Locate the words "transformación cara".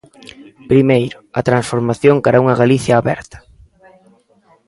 1.49-2.37